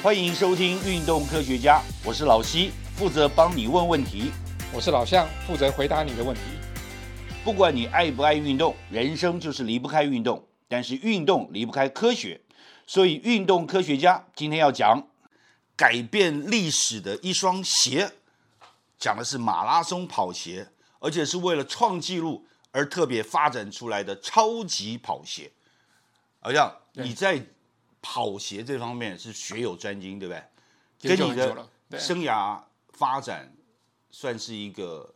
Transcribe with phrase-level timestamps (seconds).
[0.00, 4.30] 欢迎收听《运动科学家》，我是老西，负责帮你问问题。
[4.72, 6.42] 我是老向，负责回答你的问题。
[7.42, 10.46] 不管你爱不爱运动，人生就是离不开运动。
[10.68, 12.40] 但是运动离不开科学，
[12.86, 15.08] 所以运动科学家今天要讲
[15.74, 18.12] 改变历史的一双鞋，
[19.00, 20.68] 讲的是马拉松跑鞋，
[21.00, 25.50] 而且是为了创纪录而特别发展出来的超级跑鞋。
[26.38, 27.44] 好像你在
[28.10, 31.14] 跑鞋这方面是学有专精，对不对？
[31.14, 31.66] 跟你的
[31.98, 32.58] 生涯
[32.94, 33.54] 发展
[34.10, 35.14] 算是一个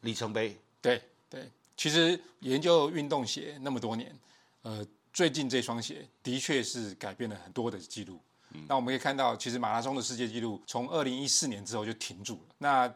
[0.00, 0.58] 里程碑。
[0.80, 4.18] 对对，其实研究运动鞋那么多年。
[4.62, 8.18] 呃，最近这双鞋的确是改变了很多的记录。
[8.66, 12.54] 那我们可以看到，其实马拉松的世界纪录从二零一四年之后就停住了。
[12.56, 12.90] 那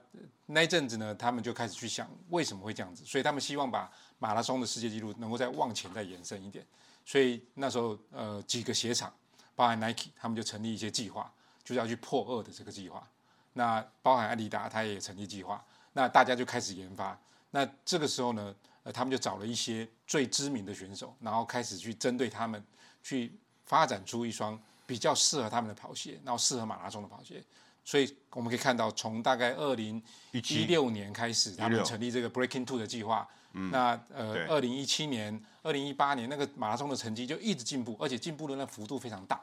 [0.46, 6.66] 那一阵子呢，他们就开始去想为什么会这样子，所以他们希望把马拉松的世界纪录能够再往前再延伸一点。
[7.04, 9.12] 所以那时候，呃，几个鞋厂，
[9.54, 11.32] 包含 Nike，他们就成立一些计划，
[11.62, 13.06] 就是要去破二的这个计划。
[13.52, 15.64] 那包含阿迪达，他也成立计划。
[15.92, 17.18] 那大家就开始研发。
[17.50, 18.54] 那这个时候呢？
[18.84, 22.62] 呃，他们就找了一些最知名的选手，然后开始去针对他们，
[23.02, 23.32] 去
[23.64, 27.42] 发展出一双比较适合他们的跑鞋，然后适合马拉松的跑鞋。
[27.84, 33.28] 所以我们可以看到，从大概二零一六年开始，他们成立这个 Breaking Two 的计划。
[33.56, 39.40] 嗯那呃，二零一七年、二零一八年那个马拉松的成绩就一直进步，而且进步的那幅度非常大。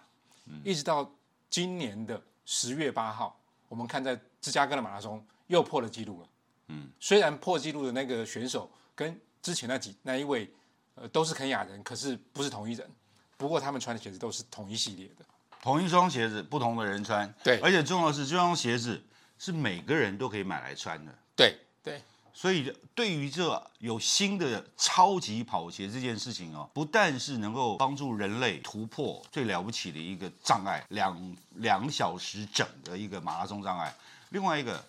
[0.48, 1.10] 嗯一直到
[1.50, 6.28] 今年的十月八号，我们看在芝加哥的马拉松又破了纪录了。
[6.68, 10.52] 嗯，虽然破纪录的那个选手跟之前那几那一位，
[10.96, 12.90] 呃，都是肯雅人，可是不是同一人。
[13.38, 15.26] 不过他们穿的鞋子都是同一系列的，
[15.62, 17.32] 同一双鞋子，不同的人穿。
[17.44, 19.02] 对，而且重要的是，这双鞋子
[19.38, 21.14] 是每个人都可以买来穿的。
[21.36, 22.02] 对对，
[22.34, 33.94] 所以对于这有新的超级跑鞋这件事情哦，不但是能够帮助人类突破最了不起的一个障碍，两两小时整的一个马拉松障碍，
[34.30, 34.84] 另外一个。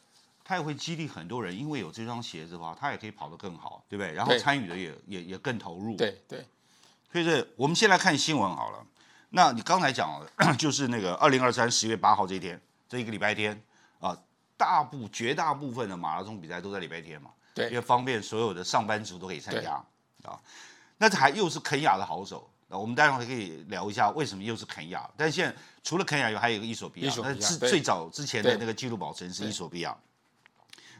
[0.45, 4.13] 它也会激励很多人，因为有这双鞋子的话，他也可以跑得更好，对不对？
[4.13, 5.97] 然后参与的也也也更投入。
[5.97, 6.45] 对对。
[7.13, 8.85] 所以这我们先来看新闻好了。
[9.35, 13.61] 那你刚才讲了， 就是那个二零二三十月八号这一天，这一个礼拜天
[13.99, 14.17] 啊，
[14.59, 19.73] 大部绝大部分的马拉松比赛都在礼拜天嘛，对，因为方便所有的上班族都可以参加
[20.23, 20.39] 啊。
[20.99, 25.09] 那这还又是肯雅的好手，那我们待会可以聊一下为什么又是肯雅。
[25.17, 29.97] 但现在除了肯雅，有还有一个伊索比亚，那是最早之前的那个纪录保持人是伊索比亚。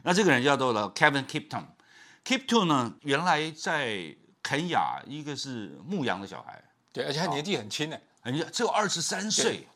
[0.01, 6.61] 那这个人叫做了 Kevin Kipton，Kipton 呢，原来在肯雅，一个是牧羊的小孩，
[6.91, 9.67] 对，而且他年纪很轻呢，很只有二十三岁，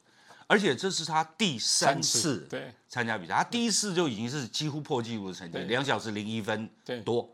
[0.47, 2.73] 而且这是他第三次对。
[2.89, 6.69] 参加比赛，他第一次就已经是几乎破纪录的成绩，两小时零一分
[7.03, 7.29] 多，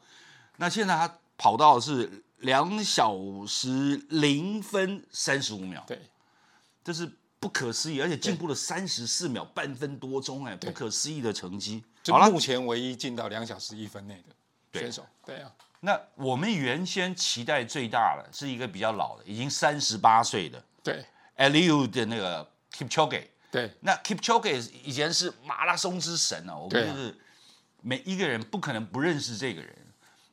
[0.58, 3.16] 那现在他跑到是两小
[3.48, 6.02] 时零分三十五秒，对，
[6.84, 7.10] 这是
[7.40, 11.84] 不可思议，而且进步了三十四秒，半分多钟，哎，不可思议的成绩。
[12.08, 14.22] 好了，目前唯一进到两小时一分内
[14.72, 15.52] 的选手，对啊。
[15.82, 21.06] 那我们原先期待最大的是一个比较老的，已经三十八岁的，对
[21.38, 23.72] ，Eliud 的那个 Kipchoge，对。
[23.80, 27.18] 那 Kipchoge 以前是马拉松之神啊，我们就是
[27.82, 29.76] 每一个人不可能不认识这个人。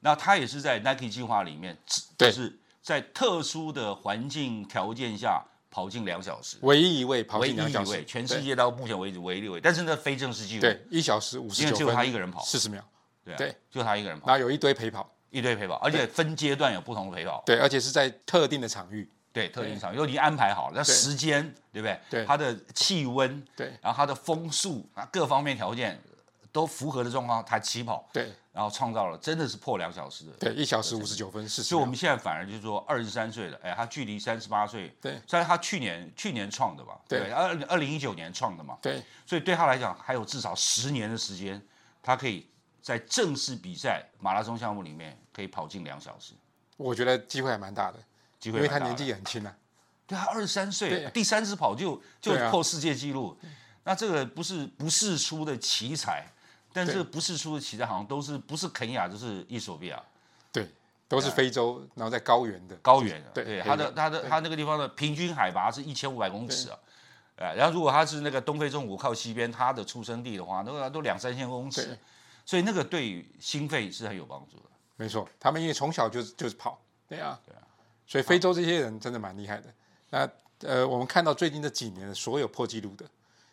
[0.01, 1.79] 那他也是在 Nike 计划里面，
[2.19, 5.45] 就是在特殊的环境条件下。
[5.73, 12.43] 跑进两小时，唯一一位跑进两小时，全世界到目前为止唯一一位，但是那非正式记录，对，一小时五十九分，就他一个人跑。
[12.43, 12.83] 四十秒，
[13.25, 21.43] 对，就他一个人跑，然后有一堆陪跑，一堆陪跑，而且分阶段有不同的陪跑，对，而且是在特定的场域，对，特定场域，都已经安排好了，那时间
[21.73, 22.01] 对不对？
[22.11, 26.01] 对，它的气温，对，然后它的风速啊，各方面条件。
[26.53, 31.69] 都符合的状况，他起跑，对，然后创造了真的是破两小时的，对，一小时五十九分四十。
[31.69, 41.63] 所以我们现在反而就是说，二十三岁了，哎，他距离三十八岁，对，虽然他去年去年创的吧，对，二二零一九年创的嘛，对，所以对他来讲还有至少十年的时间，
[42.03, 42.45] 他可以
[42.83, 46.33] 在正式比赛马拉松项目里面可以跑进两小时。
[46.77, 47.99] 我觉得机会还蛮大的，
[48.41, 49.55] 机会，因为他年纪也很轻啊，
[50.07, 53.39] 对他二十三岁，第三次跑就就破世界纪录，
[53.85, 56.27] 那这个不是不世出的奇才。
[56.73, 60.01] 但是不是出的奇才好像都是不是肯亚就是伊索比亚，
[60.53, 60.71] 对，
[61.09, 62.77] 都是非洲，然后在高原的。
[62.77, 66.79] 高原，对，他的他的他那个地方的平均海拔是一千五百公尺啊，
[67.39, 71.99] 哎，然后如果他是那个东非中部靠西边，他的出生地的话，那个都两三千公尺，
[72.47, 74.71] 所以那个对心肺是很有帮助的。
[74.95, 77.63] 没错，他们因为从小就就是跑，对啊，对啊，
[78.11, 79.73] 所以非洲这些人真的蛮厉害的。
[80.11, 80.29] 那
[80.69, 83.05] 呃，我们看到最近这几年的所有破纪录的，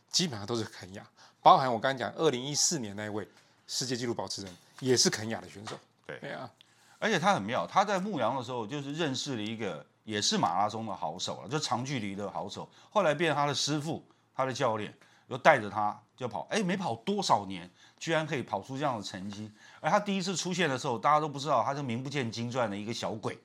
[0.09, 1.07] 基本上都是肯亚。
[1.43, 3.27] 包含我刚刚讲，二零一四年那位
[3.67, 5.77] 世界纪录保持人也是肯雅的选手。
[6.07, 6.49] 对啊，
[6.97, 12.67] 而且他很妙，他在牧羊的时候就是认识了一个也是马拉松的好手了，就长距离的好手。
[12.89, 14.03] 后来变成他的师傅，
[14.35, 14.91] 他的教练
[15.27, 17.69] 又带着他就跑，哎，没跑多少年，
[17.99, 19.51] 居然可以跑出这样的成绩。
[19.79, 23.37] 而他第一次出现的时候，大家都不知道他是名不见经传的一个小鬼，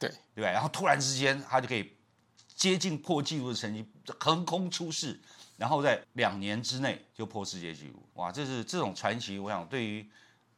[0.00, 0.50] 对对吧？
[0.50, 1.92] 然后突然之间，他就可以
[2.56, 3.86] 接近破纪录的成绩，
[4.18, 5.20] 横空出世，
[5.56, 8.02] 然后在两年之内就破世界纪录。
[8.14, 10.04] 哇，这是这种传奇，我想对于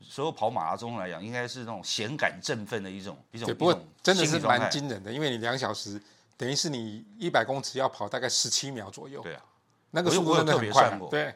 [0.01, 3.47] 所有跑马拉松来讲，应该是那种显感振奋的一种一种。
[3.47, 6.01] 对，不过真的是蛮惊人的，因为你两小时，
[6.37, 9.43] 等于是你一百公尺要跑大概十七秒左右，对啊。
[9.91, 11.09] 那个速度特真的很快别算过。
[11.09, 11.35] 啊对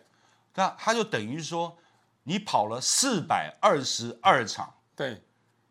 [0.54, 1.76] 那他就等于说，
[2.22, 5.20] 你跑了四百二十二场，对，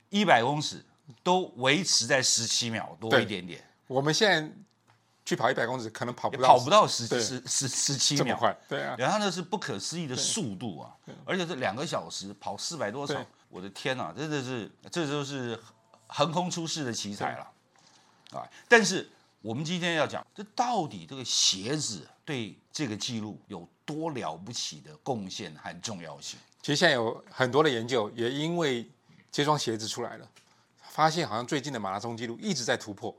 [0.10, 0.86] 一百公尺
[1.24, 4.52] 都维持在十七秒多一点点，我们现在
[5.24, 8.24] 去跑一百公尺，可能跑不到跑不到十十十十七秒。
[8.24, 10.96] 这么快，对啊，然后那是不可思议的速度啊！
[11.26, 15.60] 而且是两个小时跑四百多场，我的天呐，真的是这就是
[16.08, 17.52] 横空出世的奇才了
[18.32, 18.48] 啊！
[18.68, 19.10] 但是
[19.42, 26.40] 我们今天要讲，这到底这个鞋子对这个记录有多了不起的贡献和重要性？
[26.62, 28.90] 其实现在有很多的研究，也因为
[29.32, 30.28] 这双鞋子出来了，
[30.96, 33.14] 发现好像最近的马拉松纪录一直在突破，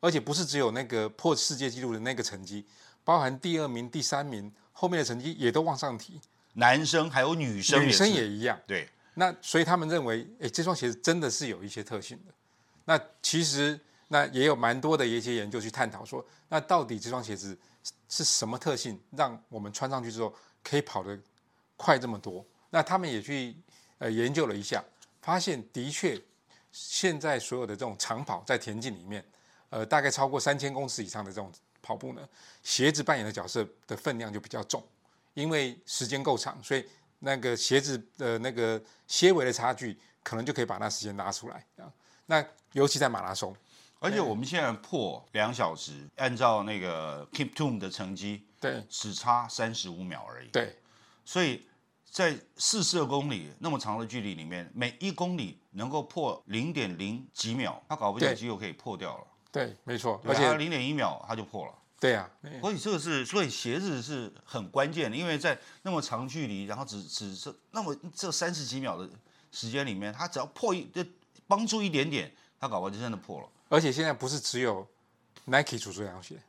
[0.00, 2.62] 而且不是只有那个破世界纪录的那个成绩，
[3.04, 6.20] 包含第二名、第三名后面的成绩也都往上提，
[6.52, 8.60] 男生还有女生女生也一样。
[8.66, 12.34] 对，那所以他们认为，哎，这双鞋子真的是有一些特性的。
[12.84, 17.56] 那其实那也有蛮多的一些研究去探讨说，那到底这双鞋子
[18.10, 21.18] 是什么特性，让我们穿上去之后可以跑得
[21.78, 22.44] 快这么多？
[22.68, 23.56] 那他们也去
[23.96, 24.84] 呃研究了一下，
[25.22, 26.20] 发现的确，
[26.72, 29.24] 现在所有的这种长跑在田径里面，
[29.68, 31.52] 呃，大概超过三千公尺以上的这种
[31.82, 32.28] 跑步呢，
[32.62, 34.82] 鞋子扮演的角色的分量就比较重，
[35.34, 36.84] 因为时间够长，所以
[37.18, 41.92] 那个鞋子的那个些微的差距，可能就可以把那时间拉出来啊。
[42.26, 43.54] 那尤其在马拉松，
[43.98, 50.48] 而且我们现在破两小时，按照那个 Keep Tomb 的成绩，对只差三十五秒而已。
[50.48, 50.78] 对
[51.24, 51.66] 所以
[52.12, 61.72] 在四十二公里那么长的距离里面，每一公里能够破零点零几秒，他搞不定对肌肉可以破掉了，对，没错，而且零点一秒他就破了。
[61.98, 62.28] 对啊，
[62.60, 69.08] 所以这个是，所以鞋子是很关键的，因为在那么长距离，然后只只是那么这三十几秒的
[69.50, 71.02] 时间里面，他只要破一，就
[71.46, 72.30] 帮助一点点，
[72.60, 73.48] 他搞不好就真的破了。
[73.70, 74.86] 而且现在不是只有
[75.46, 76.42] Nike 出这双鞋，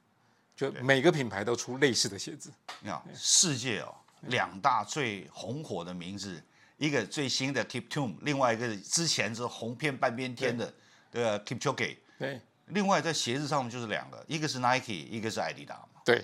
[0.57, 2.51] 就每个品牌都出类似的鞋子。
[2.81, 3.95] 你看，世界哦，
[4.27, 6.41] 两大最红火的名字，
[6.77, 10.73] 一个最新的 Keep Tomb，另外一个之前是红遍半边天的
[11.11, 11.97] 这个 Keep Choke。
[12.17, 12.41] 对。
[12.67, 16.01] 另外在鞋子上面就是两个，一个是 Nike，一个是艾迪达嘛。
[16.05, 16.23] 对，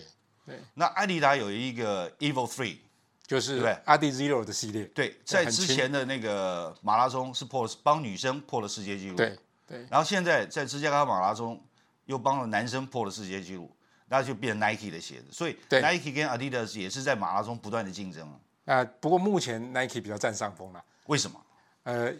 [0.74, 2.78] 那艾迪达有一个 Evil Three，
[3.28, 4.86] 就是对 Adi Zero 的系列。
[4.86, 9.38] 对，在之前的那个马拉松是破了帮女生破了世界纪录，对
[9.68, 9.86] 对。
[9.92, 11.62] 然后现在在芝加哥马拉松
[12.06, 13.70] 又帮了男生破了世界纪录，
[14.10, 18.28] 那就变成 Nike 的鞋子，所以 Nike 跟 Adidas 也是在马拉松不断的竞争
[18.66, 18.76] 啊。
[18.76, 20.84] 啊、不过目前 Nike 比较占上风了。
[21.06, 21.40] 为什么？
[21.84, 22.14] 呃，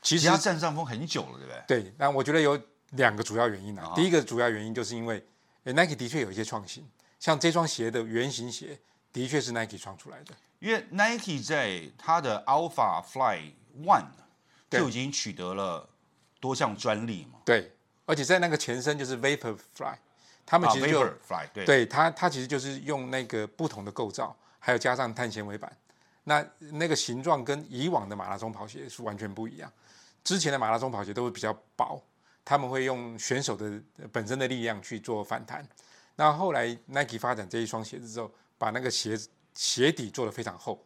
[0.00, 1.82] 其实它占上风很久了，对不对？
[1.82, 2.58] 对，那我觉得有
[2.90, 3.88] 两个主要原因啊。
[3.88, 5.22] 啊第一个主要原因就是因为
[5.64, 6.88] 诶 Nike 的确有一些创新，
[7.18, 8.78] 像这双鞋的原型鞋
[9.12, 10.34] 的确是 Nike 创出来的。
[10.58, 14.06] 因为 Nike 在它的 Alpha Fly One
[14.68, 15.88] 就已经取得了
[16.38, 17.72] 多项专利嘛，对，
[18.06, 19.96] 而且在那个前身就是 Vaporfly，
[20.46, 21.04] 他们啊其实就、
[21.52, 25.70] 对对它它其实就是用那个不同的构造，还有加上碳纤维板，
[26.24, 29.72] 那那个形状跟以往的马拉松跑鞋是完全不一样。
[30.22, 32.02] 之前的马拉松跑鞋都会比较薄，
[32.44, 33.66] 他们会用选手的
[33.98, 35.66] 呃本身的力量去做反弹。
[36.16, 40.78] 那后来 Nike 发展这一双鞋子之后，把那个鞋子鞋底做得非常厚，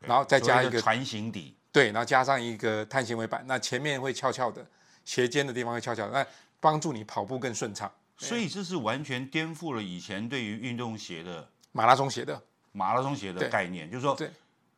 [0.00, 4.64] 然后再加一个船形底，对，然后加上一个碳纤维板，那前面会翘翘的，
[5.04, 6.26] 鞋尖的地方会翘翘的，那
[6.60, 7.90] 帮助你跑步更顺畅。
[8.18, 12.42] 所以这是完全颠覆了以前对于运动鞋的马拉松鞋的，
[12.72, 14.30] 马拉松鞋的概念，就是说对，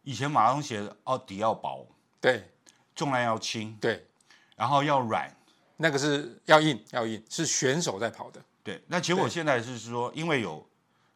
[0.03, 1.87] 以前马拉松鞋哦底要薄，
[2.21, 2.45] 对
[2.97, 4.05] 重量要轻，对，
[4.57, 5.33] 然后要软，
[5.77, 8.83] 那个是要硬要硬，是选手在跑的，对。
[8.89, 10.69] 那结果对现在是说，因为有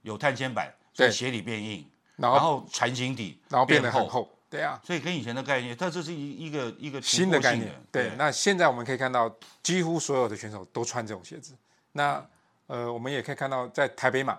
[0.03, 7.75] 有碳纤板，所以对鞋底变硬，然后船型底然后变得很厚，厚，对啊，所以跟以前的概念，但这是一一个一个突新的概念。
[7.91, 9.29] 对，那现在我们可以看到，
[9.61, 11.57] 几乎所有的选手都穿这种鞋子。
[11.93, 12.27] 那
[12.67, 14.39] 呃，我们也可以看到，在台北马，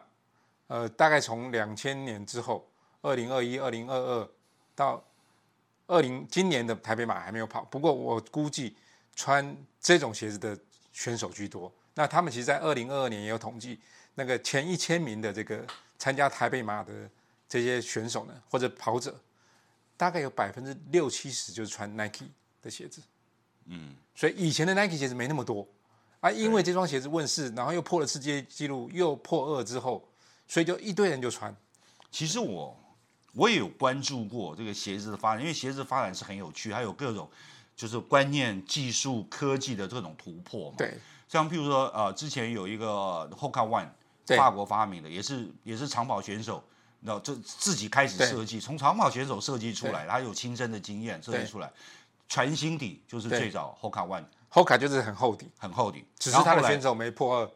[0.68, 2.68] 呃，大概从两千年之后，
[3.02, 4.30] 二零二一、二零二二
[4.74, 5.04] 到
[5.88, 8.76] 二零今年的台北马还没有跑，不过我估计
[9.16, 10.58] 穿这种鞋子的
[10.92, 11.72] 选手居多。
[11.94, 13.80] 那他们其实，在二零二二年也有统计，
[14.16, 15.64] 那个前一千名的这个
[16.00, 16.92] 参加台北马的
[17.48, 19.16] 这些选手呢，或者跑者，
[19.96, 22.26] 大概有百分之六七十就是穿 Nike
[22.64, 23.00] 的鞋子。
[23.66, 25.68] 嗯，所以以前的 Nike 鞋子没那么多
[26.24, 30.02] 啊，因为这双鞋子问世，然后又破了世界纪录，又破二之后，
[30.48, 31.54] 所以就一堆人就穿。
[32.10, 32.74] 其实我
[33.34, 37.30] 我也有关注过这个鞋子的发展，因为鞋子发展是很有趣，还有各种
[37.76, 40.76] 就是观念、技术、科技的这种突破嘛。
[40.78, 43.90] 对，像譬如说，呃，之前有一个 Hoka One，
[44.38, 46.64] 法国发明的，也是也是长跑选手，
[47.02, 48.28] 那这自己开始对。
[48.28, 51.70] 设计，从长跑选手设计出来，他有亲身的经验设计出来，
[52.30, 54.24] 全新底就是最早 Hoka One
[54.54, 57.52] Hoka 就是很厚底，很厚底，只是他的选手没破二。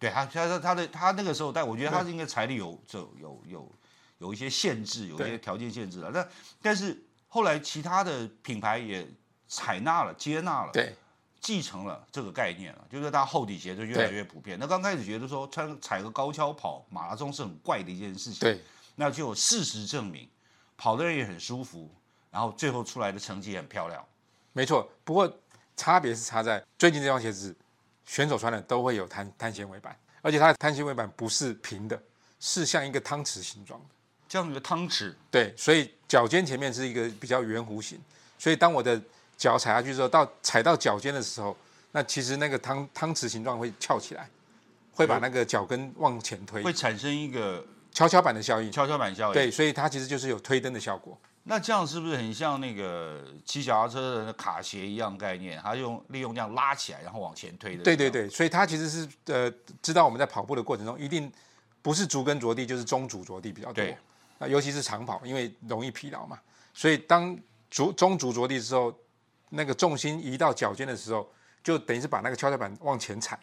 [0.00, 3.72] 对他，他他的他那个时候，但我觉得他是应该财力有有有有
[4.18, 6.10] 有一些限制，有一些条件限制了。
[6.10, 6.26] 那
[6.60, 9.06] 但是后来其他的品牌也
[9.46, 10.96] 采纳了、接纳了、对
[11.38, 14.58] 继承了这个概念了，就是大家厚底鞋就越来越普遍。
[14.58, 18.60] 那刚开始觉得说穿踩个高跷跑马拉松是很怪的一件事情，对
[18.96, 20.28] 那就有事实证明，
[20.76, 21.88] 跑的人也很舒服，
[22.30, 24.04] 然后最后出来的成绩也很漂亮。
[24.52, 24.90] 没错。
[25.04, 25.32] 不过
[25.80, 27.56] 差别是差在最近这双鞋子，
[28.04, 31.98] 选手穿的都会有碳碳纤维板，而且它的碳纤维板不是平的，
[32.38, 33.86] 是像一个汤匙形状的。
[34.28, 37.98] 这样一个汤匙，对，所以脚尖前面是一个比较圆弧形，
[38.38, 39.00] 所以当我的
[39.38, 41.56] 脚踩下去之后，到踩到脚尖的时候，
[41.92, 44.28] 那其实那个汤汤匙形状会翘起来，
[44.92, 48.70] 会把那个脚跟往前推，会产生一个跷跷板的效应。
[48.70, 49.32] 跷跷板效应。
[49.32, 51.18] 对，所以它其实就是有推蹬的效果。
[51.50, 55.60] 那这样是不是很像那个骑脚踏车的那卡鞋一样概念？
[55.60, 57.82] 它用利用这样拉起来，然后往前推的。
[57.82, 58.08] 对对。
[58.08, 59.52] 对，所以它其实是呃，
[59.82, 61.28] 知道我们在跑步的过程中，一定
[61.82, 63.96] 不是足跟着地，就是中足着地比较多对。
[64.38, 66.38] 那尤其是长跑，因为容易疲劳嘛，
[66.72, 67.36] 所以当
[67.68, 68.96] 足中足着地之后，
[69.48, 71.28] 那个重心移到脚尖的时候，
[71.64, 73.36] 就等于是把那个跷跷板往前踩，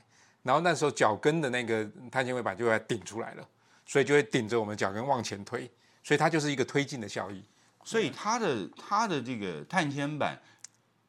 [0.43, 3.45] 然后那时候脚跟的那个碳纤维板就会顶出来了，
[3.85, 5.69] 所以就会顶着我们脚跟往前推，
[6.05, 7.43] 所以它就是一个推进的效益。
[7.87, 10.37] 所以它的它的这个碳纤板，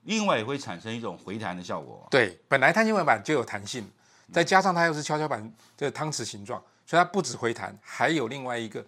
[0.05, 2.07] 另外也会产生一种回弹的效果。
[2.09, 3.85] 对，本来碳纤维板就有弹性，
[4.33, 8.87] 再加上它又是跷跷板这个汤匙形状，所以它不止回弹，还有另外一个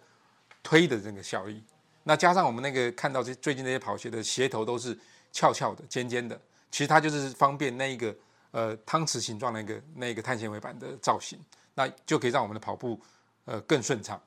[0.63, 1.61] 推的这个效益。
[2.05, 4.97] 那加上我们那个看到这最近那些跑鞋的鞋头都是
[5.33, 8.15] 翘翘的、尖尖的，其实它就是方便那一个
[8.53, 11.37] 呃汤匙形状那个那个碳纤维板的造型，
[11.75, 13.01] 那就可以让我们的跑步
[13.47, 14.23] 呃更顺畅。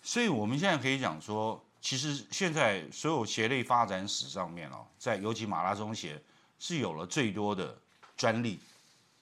[0.00, 6.20] 所以我们现在可以讲说，其实现在所有鞋类发展史上面哦，在尤其马拉松鞋
[6.58, 7.76] 是有了最多的
[8.16, 8.60] 专利，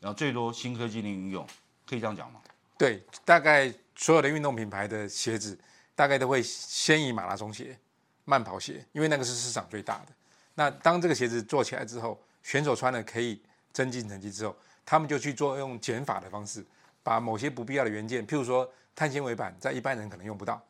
[0.00, 1.46] 然后最多新科技的应用，
[1.86, 2.40] 可以这样讲吗？
[2.76, 5.58] 对，大概所有的运动品牌的鞋子，
[5.94, 7.78] 大概都会先以马拉松鞋、
[8.24, 10.08] 慢跑鞋，因为那个是市场最大的。
[10.54, 13.40] 那当这个鞋子做起来之后，选手穿了可以
[13.72, 16.64] 增进成绩之后，他们就去做用减法的方式，
[17.02, 20.60] 把某些不必要的元件，譬如说碳纤维板，在一般人可能用不到，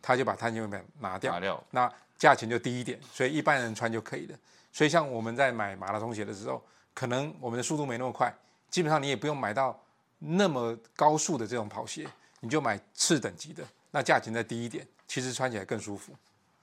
[0.00, 1.64] 他就把碳纤维板拿掉，拿掉。
[1.70, 4.38] 那价钱就低一点，所以一般人穿就可以了。
[4.72, 6.62] 所以像我们在买马拉松鞋的时候，
[6.94, 8.34] 可能我们的速度没那么快，
[8.70, 9.78] 基本上你也不用买到
[10.18, 12.06] 那么高速的这种跑鞋，
[12.40, 16.12] 你就买次等级的，那价钱再低一点，其实穿起来更舒服。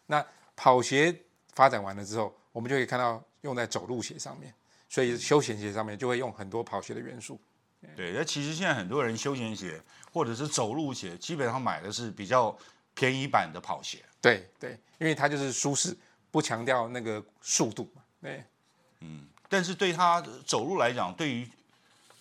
[0.05, 0.23] 那
[0.55, 1.15] 跑鞋
[1.53, 4.53] 发展完了之后，我们就可以看到用在走路鞋上面，
[4.89, 7.39] 所以休闲鞋上面就会用很多跑鞋的元素。
[7.95, 12.55] 对，那其实现在很多人休闲鞋或者是走路鞋，基本上买的是比较
[12.93, 14.03] 便宜版的跑鞋。
[14.21, 15.95] 对对，因为它就是舒适，
[16.31, 18.01] 不强调那个速度嘛。
[18.21, 18.43] 对。
[19.01, 21.47] 嗯但是对他走路来讲，对于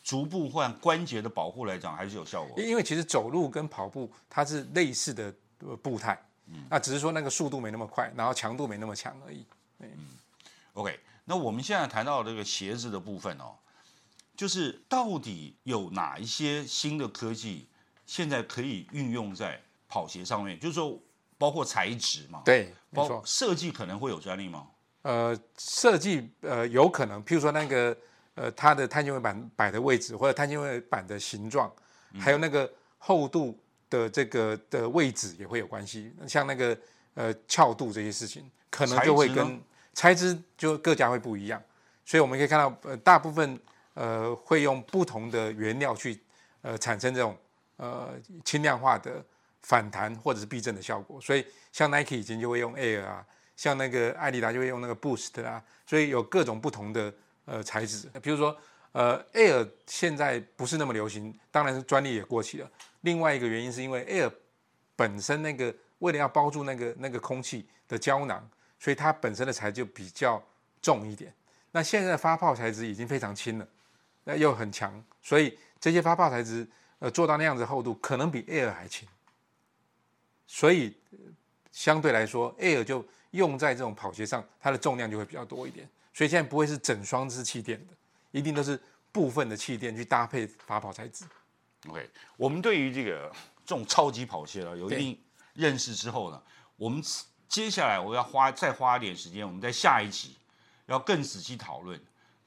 [0.02, 2.61] 足部或关节的保护来讲，还是有效果。
[2.61, 9.47] 因因为其实走路跟跑步它是类似的呃步态，嗯那只是说那个速度没那么快，然后强度没那么强而已。
[9.79, 9.88] 嗯
[10.75, 13.55] OK，那我们现在谈到这个鞋子的部分哦，
[14.37, 17.67] 就是到底有哪一些新的科技
[18.05, 20.58] 现在可以运用在跑鞋上面？
[20.58, 20.99] 就是说，
[21.37, 23.22] 包括材质嘛，对，包错。
[23.26, 24.66] 设计可能会有专利吗？
[25.02, 27.94] 呃，设计呃有可能，譬如说那个
[28.34, 31.70] 呃它的碳纤维板摆的位置，或者碳纤维板的形状，
[32.18, 33.54] 还有那个厚度
[33.90, 36.11] 的这个的位置也会有关系。
[36.26, 36.75] 像那个
[37.12, 39.61] 呃翘度这些事情，可能就会跟
[39.92, 41.62] 材质就各家会不一样。
[42.06, 43.61] 所以我们可以看到，呃，大部分
[43.92, 46.18] 呃会用不同的原料去
[46.62, 47.37] 呃产生这种
[47.76, 49.22] 呃轻量化的
[49.62, 51.21] 反弹或者是避震的效果。
[51.21, 53.25] 所以像 Nike 以前就会用 Air 啊，
[53.57, 57.12] 像那个艾迪达就会用那个 Boost 啊，所以有各种不同的
[57.45, 58.09] 呃材质。
[58.23, 58.57] 比如说
[58.92, 62.71] 呃 Air 现在不是那么流行，当然是专利也过期了。
[63.02, 64.33] 另外一个原因是因为 Air
[64.95, 70.42] 本身那个为了要包住那个那个空气的胶囊，所以它本身的材质就比较
[70.81, 71.33] 重一点。
[71.71, 73.66] 那现在发泡材质已经非常轻了，
[74.25, 79.09] 那又很强，所以这些发泡材质呃做到那样子厚度，可能比 Air 还轻。
[80.54, 81.18] 所以呃
[81.73, 85.88] 相对来说，Air 就用在这种跑鞋上，它的重量就会比较多一点。
[86.12, 87.94] 所以现在不会是整双是气垫的，
[88.32, 88.78] 一定都是
[89.11, 91.25] 部分的气垫去搭配发泡材质。
[91.88, 92.06] OK，
[92.37, 93.32] 我们对于这个
[93.64, 95.18] 这种超级跑鞋啊，有一定
[95.54, 96.42] 认识之后呢，
[96.76, 97.02] 我们
[97.49, 100.37] 接下来我要花再花一点时间，我们在下一集
[100.85, 101.99] 要更仔细讨论，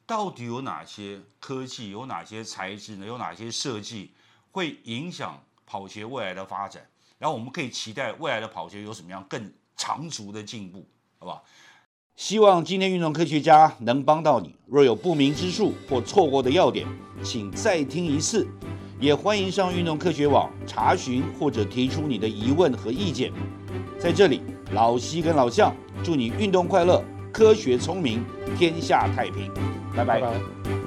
[0.06, 3.06] 到底有哪些科技，有哪些材质呢？
[3.08, 4.14] 有哪些设计
[4.52, 6.88] 会影响跑鞋未来的发展？
[7.18, 10.86] 然后我们可以期待未来的跑鞋有什么样更长足的进步，
[11.18, 11.44] 好不好？
[12.16, 14.56] 希望今天运动科学家能帮到你。
[14.66, 16.88] 若有不明之处或错过的要点，
[17.24, 18.48] 请再听一次。
[18.98, 23.34] 也欢迎上运动科学网查询或者提出你的疑问和意见。
[24.00, 24.42] 在这里，
[24.72, 27.04] 老西跟老向祝你运动快乐，
[27.34, 28.24] 科学聪明，
[28.58, 29.54] 天下太平。
[29.94, 30.22] 拜拜。
[30.22, 30.85] 拜拜